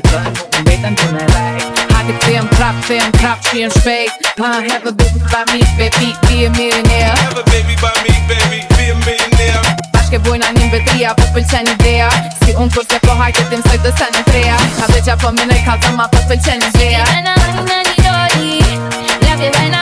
[0.08, 4.50] bën mu Më vetën du me lek Hajde këthejmë krap, këthejmë krap Shien shpejt Ha,
[4.68, 7.14] have a baby by me, baby Be a millionaire.
[7.20, 9.76] Have a baby by me, baby, be a millionaire.
[9.92, 12.08] Bashke bujna një mbetria Po pëlqen idea
[12.40, 15.34] Si unë kurse po hajtë Tim soj të sen e treja Ka dhe qa po
[15.36, 18.60] minoj kalta ma po pëlqen ideja When I wine on the dolly,
[19.28, 19.81] love it when I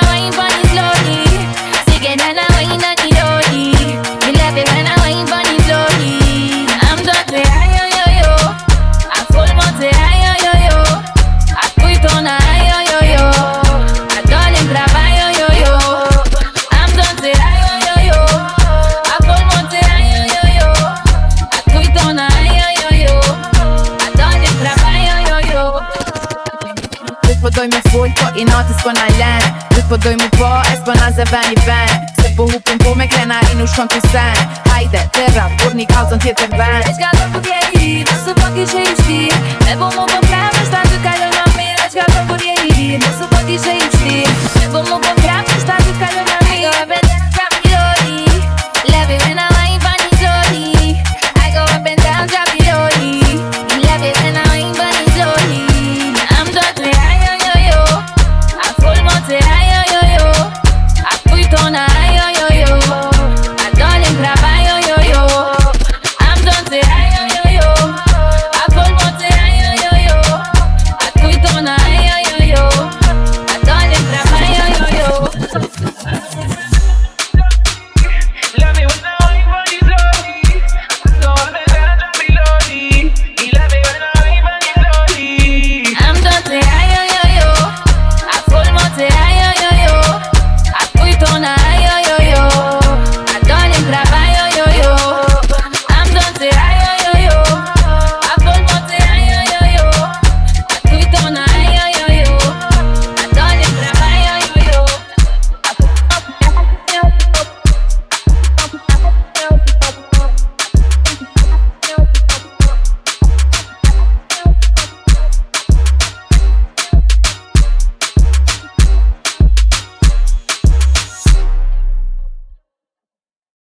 [28.37, 31.53] i natës po na len Dyt po doj mu po, e s'po na zë ven.
[31.55, 34.37] I ven Se po hupin po me krena i nu shkon t'u sen.
[34.71, 36.83] Hajde, terra, kur një kalzon tjetër ven.
[36.87, 39.21] Veç ka të kur je i nësë po kishe i shti
[39.67, 42.57] Me po mu po preme, shta të kalon nga mirë Veç ka të kur je
[42.75, 44.00] i nësë po kishe i shti